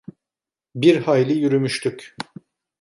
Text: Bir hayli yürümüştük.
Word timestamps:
Bir 0.75 0.97
hayli 0.97 1.33
yürümüştük. 1.33 2.15